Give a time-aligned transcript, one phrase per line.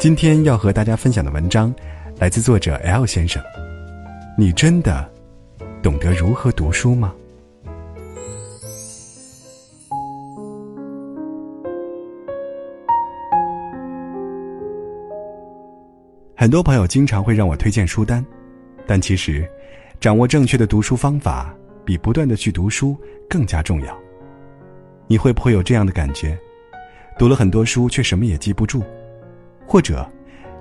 [0.00, 1.70] 今天要和大家分享的文章，
[2.18, 3.42] 来自作者 L 先生。
[4.34, 5.06] 你真的
[5.82, 7.12] 懂得如何读书吗？
[16.34, 18.24] 很多朋友经常会让我推荐书单，
[18.86, 19.46] 但其实，
[20.00, 21.54] 掌握正确的读书方法，
[21.84, 22.96] 比不断的去读书
[23.28, 23.94] 更加重要。
[25.06, 26.38] 你会不会有这样的感觉？
[27.18, 28.82] 读了很多书，却什么也记不住？
[29.72, 30.04] 或者，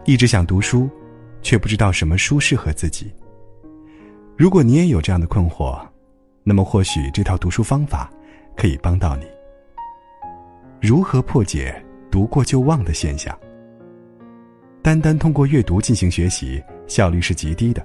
[0.06, 0.88] 一直想读书，
[1.42, 3.12] 却不知道什么书适合自己。
[4.38, 5.82] 如果你也有这样的困惑，
[6.44, 8.08] 那么或许这套读书方法
[8.56, 9.26] 可以帮到你。
[10.80, 13.36] 如何破解读过就忘的现象？
[14.84, 17.84] 单单通过阅读进行学习，效率是极低的。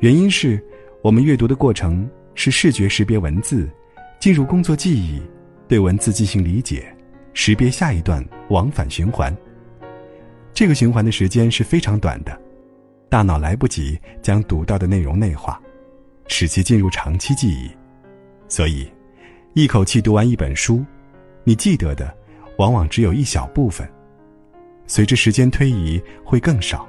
[0.00, 0.60] 原因是，
[1.04, 3.70] 我们阅读的过程是视觉识别文字，
[4.18, 5.22] 进入工作记忆，
[5.68, 6.92] 对文字进行理解，
[7.32, 9.32] 识别下一段，往返循环。
[10.62, 12.40] 这个循环的时间是非常短的，
[13.08, 15.60] 大脑来不及将读到的内容内化，
[16.28, 17.68] 使其进入长期记忆，
[18.46, 18.88] 所以，
[19.54, 20.84] 一口气读完一本书，
[21.42, 22.16] 你记得的
[22.58, 23.84] 往往只有一小部分，
[24.86, 26.88] 随着时间推移会更少。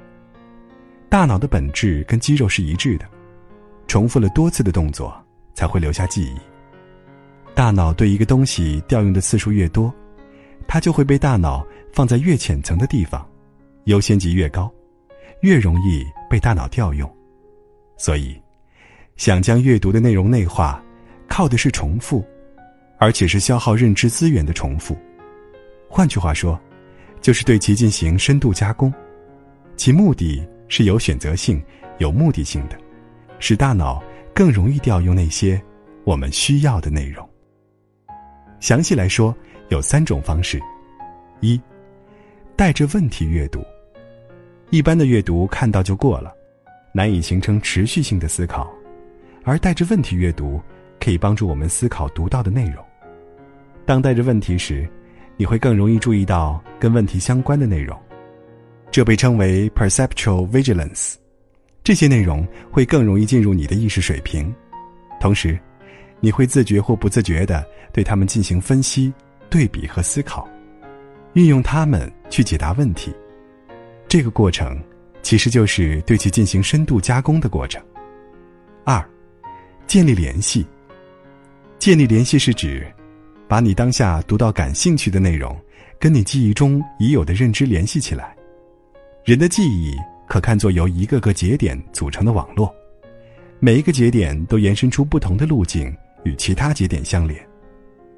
[1.09, 3.07] 大脑的本质跟肌肉是一致的，
[3.87, 5.19] 重复了多次的动作
[5.55, 6.37] 才会留下记忆。
[7.55, 9.91] 大脑对一个东西调用的次数越多，
[10.67, 13.27] 它就会被大脑放在越浅层的地方。
[13.85, 14.71] 优先级越高，
[15.41, 17.09] 越容易被大脑调用，
[17.97, 18.39] 所以，
[19.17, 20.81] 想将阅读的内容内化，
[21.27, 22.25] 靠的是重复，
[22.97, 24.97] 而且是消耗认知资源的重复。
[25.89, 26.59] 换句话说，
[27.21, 28.93] 就是对其进行深度加工，
[29.75, 31.61] 其目的是有选择性、
[31.97, 32.77] 有目的性的，
[33.39, 34.01] 使大脑
[34.33, 35.61] 更容易调用那些
[36.05, 37.27] 我们需要的内容。
[38.59, 39.35] 详细来说，
[39.69, 40.59] 有三种方式：
[41.41, 41.59] 一，
[42.55, 43.61] 带着问题阅读。
[44.73, 46.33] 一般的阅读看到就过了，
[46.91, 48.67] 难以形成持续性的思考，
[49.43, 50.59] 而带着问题阅读
[50.99, 52.83] 可以帮助我们思考读到的内容。
[53.85, 54.89] 当带着问题时，
[55.37, 57.95] 你会更容易注意到跟问题相关的内容，
[58.89, 61.17] 这被称为 perceptual vigilance。
[61.83, 64.51] 这些内容会更容易进入你的意识水平，
[65.21, 65.55] 同时，
[66.19, 69.13] 你会自觉或不自觉地对他们进行分析、
[69.51, 70.49] 对比和思考，
[71.33, 73.13] 运用它们去解答问题。
[74.13, 74.79] 这个过程，
[75.23, 77.83] 其实就是对其进行深度加工的过程。
[78.83, 79.03] 二，
[79.87, 80.63] 建立联系。
[81.79, 82.85] 建立联系是指，
[83.47, 85.59] 把你当下读到感兴趣的内容，
[85.97, 88.35] 跟你记忆中已有的认知联系起来。
[89.25, 89.95] 人的记忆
[90.27, 92.71] 可看作由一个个节点组成的网络，
[93.59, 95.91] 每一个节点都延伸出不同的路径
[96.23, 97.43] 与其他节点相连。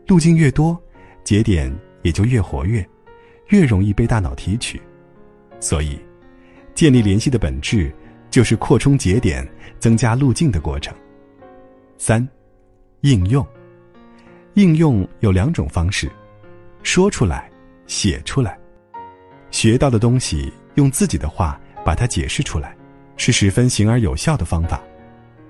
[0.08, 0.78] 路径越多，
[1.24, 2.86] 节点也就越活跃，
[3.48, 4.78] 越容易被大脑提取。
[5.66, 6.00] 所以，
[6.76, 7.92] 建立联系的本质
[8.30, 9.44] 就是扩充节点、
[9.80, 10.96] 增加路径的过程。
[11.98, 12.26] 三，
[13.02, 13.44] 应用。
[14.54, 16.08] 应用有两种方式：
[16.84, 17.50] 说出来、
[17.88, 18.56] 写出来。
[19.50, 22.78] 学到的东西用自己的话把它解释出来，
[23.18, 24.80] 是十分行而有效的方法。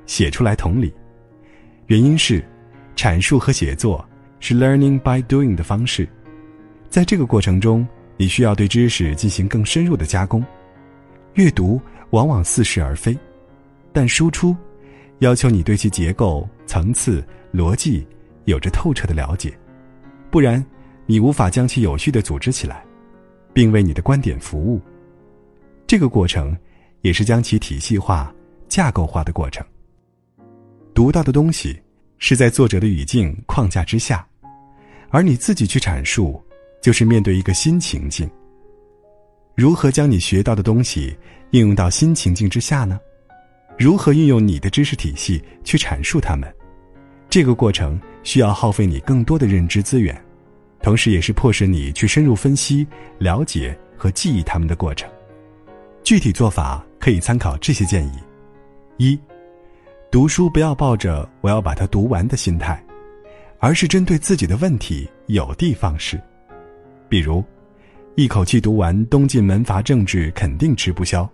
[0.06, 0.94] 写出来同理，
[1.88, 2.42] 原因是，
[2.96, 4.08] 阐述和写作
[4.40, 6.08] 是 learning by doing 的方式，
[6.90, 7.86] 在这个过程中。
[8.18, 10.44] 你需要对知识进行更深入的加工，
[11.34, 11.82] 阅读
[12.12, 13.18] 往往似是而非，
[13.92, 14.56] 但输出
[15.20, 18.08] 要求你对其结构、层次、逻辑
[18.46, 19.54] 有着透彻的了解，
[20.32, 20.64] 不然
[21.06, 22.86] 你无法将其有序的组织起来，
[23.54, 24.82] 并为你的观点服务。
[25.86, 26.56] 这个过程
[27.02, 28.34] 也是将其体系化、
[28.70, 29.66] 架构化的过程。
[30.94, 31.78] 读到的东西
[32.18, 34.26] 是在作者的语境框架之下，
[35.10, 36.42] 而你自己去阐述。
[36.86, 38.30] 就是面对一个新情境。
[39.56, 41.18] 如何将你学到的东西
[41.50, 43.00] 应用到新情境之下呢？
[43.76, 46.48] 如何运用你的知识体系去阐述它们？
[47.28, 50.16] 这个过程需要耗费你更多的认知资源，
[50.80, 52.86] 同时也是迫使你去深入分析、
[53.18, 55.10] 了解和记忆它们的过程。
[56.04, 58.20] 具体做法可以参考这些建议：
[58.98, 59.20] 一、
[60.12, 62.80] 读书不要抱着我要把它读完的心态，
[63.58, 66.22] 而是针对自己的问题有的放矢。
[67.08, 67.44] 比如，
[68.16, 71.30] 一口气读完《东晋门阀政治》，肯定吃不消。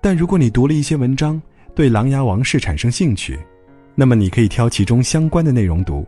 [0.00, 1.40] 但如果你读了一些文章，
[1.74, 3.38] 对琅琊王氏产生兴趣，
[3.94, 6.06] 那么你可以挑其中相关的内容读，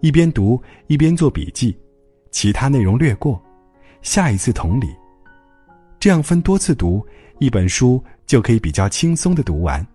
[0.00, 1.76] 一边读一边做笔记，
[2.30, 3.40] 其他内容略过，
[4.00, 4.88] 下一次同理。
[6.00, 7.04] 这样分多次读
[7.38, 9.86] 一本书，就可以比较轻松的读完，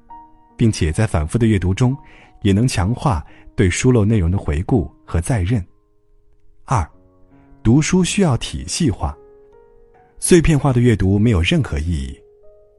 [0.56, 1.98] 并且在反复的阅读中，
[2.42, 3.26] 也能强化
[3.56, 5.66] 对疏漏内容的回顾和再认。
[6.66, 6.88] 二。
[7.64, 9.16] 读书需要体系化。
[10.20, 12.20] 碎片化的阅读没有任何意义。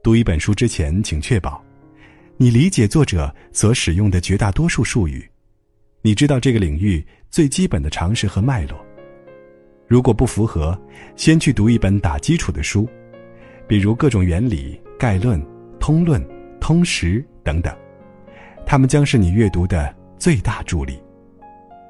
[0.01, 1.63] 读一本书之前，请确保
[2.35, 5.25] 你理解作者所使用的绝大多数术语，
[6.01, 8.77] 你知道这个领域最基本的常识和脉络。
[9.87, 10.77] 如果不符合，
[11.15, 12.85] 先去读一本打基础的书，
[13.67, 15.41] 比如各种原理、概论、
[15.79, 16.21] 通论、
[16.59, 17.73] 通识等等，
[18.65, 21.01] 它们将是你阅读的最大助力。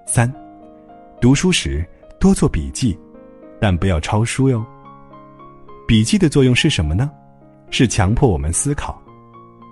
[0.06, 0.32] 三，
[1.20, 1.84] 读书时
[2.24, 2.98] 多做笔记，
[3.60, 4.66] 但不要抄书哟。
[5.86, 7.12] 笔记的作用是什么呢？
[7.70, 8.98] 是强迫我们思考。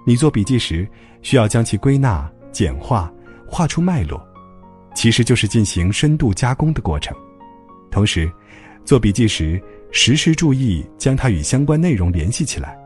[0.06, 0.86] 你做笔记时，
[1.21, 3.09] 需要将其归纳、简化、
[3.48, 4.21] 画出脉络，
[4.94, 7.15] 其实就是进行深度加工的过程。
[7.89, 8.30] 同时，
[8.83, 9.57] 做笔记时
[9.89, 12.77] 时时注意将它与相关内容联系起来，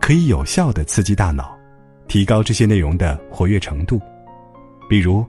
[0.00, 1.56] 可以有效的刺激大脑，
[2.08, 4.00] 提高这些内容的活跃程度。
[4.88, 5.24] 比如，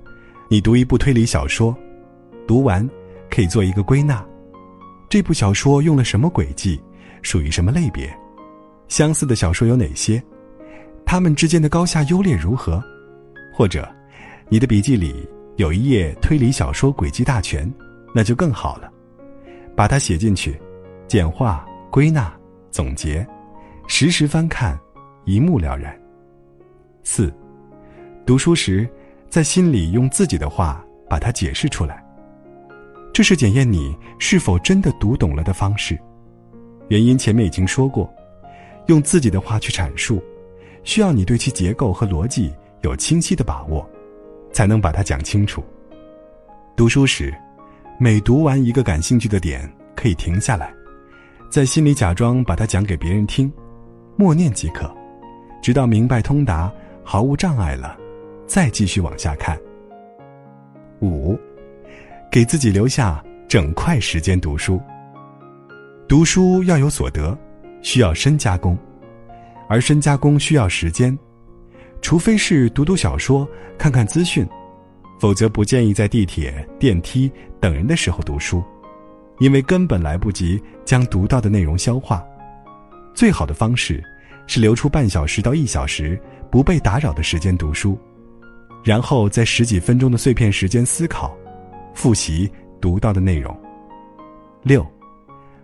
[0.49, 1.77] 你读一部推理小说，
[2.47, 2.89] 读完
[3.35, 4.25] 可以做一个归纳：
[5.09, 6.81] 这部小说用了什么轨迹，
[7.21, 8.09] 属于什么类别？
[8.87, 10.23] 相似的小说有哪些？
[11.05, 12.81] 它们之间的高下优劣如何？
[13.53, 13.93] 或者，
[14.47, 15.27] 你的笔记里
[15.57, 17.69] 有一页推理小说轨迹大全，
[18.13, 18.89] 那就更好了。
[19.75, 20.57] 把它写进去，
[21.05, 22.33] 简化、归纳、
[22.71, 23.27] 总结，
[23.85, 24.79] 时时翻看，
[25.25, 25.93] 一目了然。
[27.03, 27.33] 四，
[28.25, 28.89] 读书时，
[29.29, 32.01] 在心里用自己的话把它解释出来。
[33.15, 35.97] 这是检验你是否真的读懂了的方式。
[36.89, 38.13] 原因前面已经说过。
[38.87, 40.21] 用自己的话去阐述，
[40.83, 43.89] 需要你对其结构和逻辑有清晰的把握，
[44.51, 45.63] 才能把它讲清楚。
[46.75, 47.33] 读书时，
[47.97, 50.73] 每读完一个感兴趣的点，可以停下来，
[51.49, 53.49] 在心里假装把它讲给别人听，
[54.17, 54.93] 默念即可，
[55.63, 56.69] 直到明白通达、
[57.01, 57.97] 毫无障碍了，
[58.45, 59.57] 再继续往下看。
[61.01, 61.39] 五，
[62.35, 64.77] 给自己留下整块时间读书。
[66.05, 67.37] 读书要有所得。
[67.81, 68.77] 需要深加工，
[69.69, 71.17] 而深加工需要时间，
[72.01, 73.47] 除非是读读小说、
[73.77, 74.45] 看看资讯，
[75.17, 78.61] 否则不建议在地铁、电梯等人的时候读书，
[79.39, 82.21] 因为根本来不及将读到的内容消化。
[83.13, 84.03] 最好的方式
[84.45, 86.21] 是留出半小时到一小时
[86.51, 87.97] 不被打扰的时间读书，
[88.83, 91.37] 然后在十几分钟的碎片时间思考、
[91.95, 92.47] 复习
[92.79, 93.59] 读到的内容。
[94.61, 94.85] 六，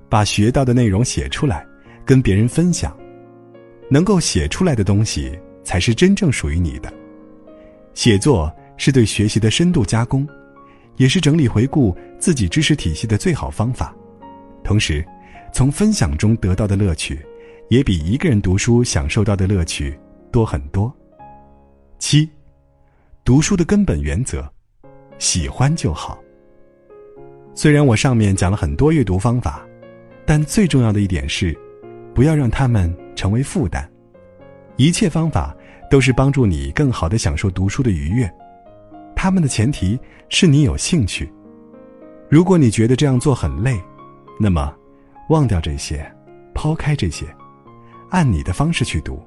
[0.10, 1.64] 把学到的内容写出来。
[2.04, 2.98] 跟别人分享，
[3.88, 6.92] 能够写出来的东西才是真正属于你的。
[7.94, 10.28] 写作是对学习的深度加工，
[10.98, 13.96] 也是整理回顾自己知识体系的最好方法。
[14.64, 15.06] 同时，
[15.54, 17.24] 从分享中得到的乐趣，
[17.70, 19.98] 也比一个人读书享受到的乐趣
[20.32, 20.92] 多很多。
[22.00, 22.28] 七，
[23.24, 24.52] 读书的根本原则，
[25.20, 26.21] 喜欢就好。
[27.54, 29.66] 虽然我上面讲了很多阅读方法，
[30.26, 31.58] 但最重要的一点是。
[32.14, 33.90] 不要让他们成为负担，
[34.76, 35.56] 一切方法
[35.90, 38.30] 都是帮助你更好的享受读书的愉悦。
[39.16, 41.32] 他们的前提是你有兴趣。
[42.30, 43.82] 如果你觉得这样做很累，
[44.38, 44.76] 那么
[45.30, 46.06] 忘掉这些，
[46.54, 47.26] 抛开这些，
[48.10, 49.18] 按你的方式去读。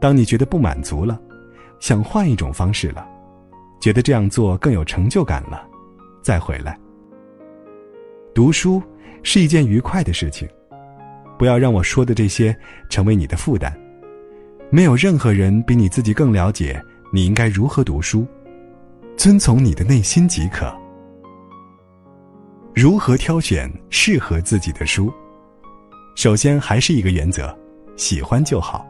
[0.00, 1.20] 当你觉得不满足了，
[1.80, 3.06] 想换一种方式了，
[3.78, 5.68] 觉得这样做更有成就感了，
[6.22, 6.78] 再回来。
[8.34, 8.82] 读书
[9.22, 10.48] 是一件愉快的事情。
[11.38, 12.56] 不要让我说的这些
[12.90, 13.72] 成为你的负担。
[14.70, 18.26] 没有任何人比你自己更了解你应该如何读书，
[19.16, 20.74] 遵从你的内心即可。
[22.74, 25.12] 如何挑选适合自己的书？
[26.16, 27.56] 首先还是一个原则：
[27.96, 28.84] 喜欢就好。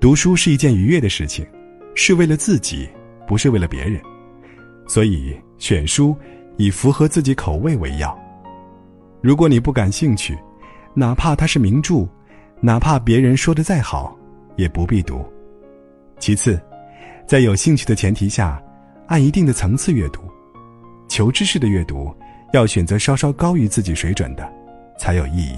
[0.00, 1.46] 读书是一件愉悦的事情，
[1.94, 2.88] 是为了自己，
[3.26, 4.00] 不是为了别人。
[4.88, 6.16] 所以选书
[6.56, 8.21] 以符合自己口味为要。
[9.22, 10.36] 如果你不感兴趣，
[10.94, 12.06] 哪怕它是名著，
[12.60, 14.18] 哪怕别人说的再好，
[14.56, 15.24] 也不必读。
[16.18, 16.60] 其次，
[17.24, 18.60] 在有兴趣的前提下，
[19.06, 20.22] 按一定的层次阅读。
[21.08, 22.12] 求知识的阅读
[22.52, 24.52] 要选择稍稍高于自己水准的，
[24.98, 25.54] 才有意义。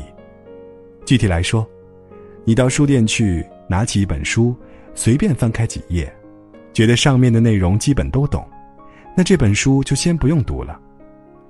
[1.07, 1.67] 具体来说，
[2.45, 4.55] 你到书店去拿起一本书，
[4.95, 6.13] 随便翻开几页，
[6.75, 8.47] 觉得上面的内容基本都懂，
[9.17, 10.79] 那这本书就先不用读了。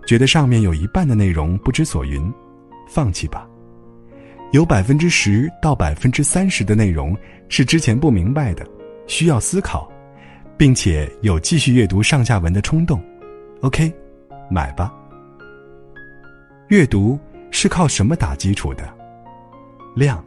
[0.06, 2.32] 觉得上面有一半的内容不知所云，
[2.88, 3.49] 放弃吧。
[4.52, 7.16] 有百分之十到百分之三十的内容
[7.49, 8.64] 是之前不明白的，
[9.06, 9.90] 需要思考，
[10.56, 13.02] 并且有继续阅读上下文的冲动。
[13.62, 13.92] OK，
[14.50, 14.94] 买吧。
[16.68, 17.18] 阅读
[17.50, 18.88] 是靠什么打基础的？
[19.94, 20.25] 量。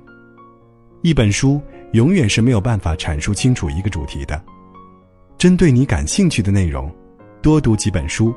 [1.04, 1.62] 一本书
[1.94, 4.42] 永远是没有办法阐述清楚一个主题的。
[5.38, 6.94] 针对你感兴趣的内容，
[7.42, 8.36] 多读几本书，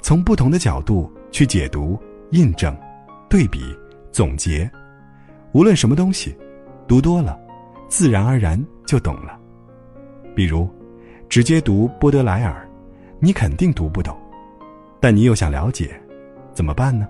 [0.00, 1.98] 从不同的角度去解读、
[2.30, 2.76] 印证、
[3.28, 3.76] 对比、
[4.12, 4.70] 总结。
[5.52, 6.36] 无论什么东西，
[6.86, 7.38] 读多了，
[7.88, 9.38] 自然而然就懂了。
[10.34, 10.68] 比如，
[11.28, 12.68] 直接读波德莱尔，
[13.18, 14.16] 你肯定读不懂，
[15.00, 15.98] 但你又想了解，
[16.52, 17.08] 怎么办呢？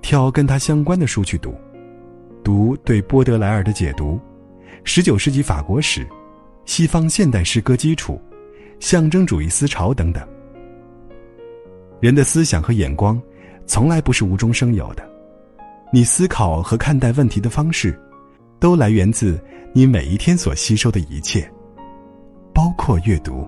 [0.00, 1.54] 挑跟他相关的书去读，
[2.42, 4.18] 读对波德莱尔的解读，
[4.82, 6.06] 十九世纪法国史，
[6.64, 8.20] 西方现代诗歌基础，
[8.80, 10.26] 象征主义思潮等等。
[12.00, 13.20] 人的思想和眼光，
[13.66, 15.02] 从来不是无中生有的，
[15.92, 17.98] 你思考和看待问题的方式，
[18.60, 19.40] 都来源自
[19.72, 21.50] 你每一天所吸收的一切，
[22.52, 23.46] 包括阅读。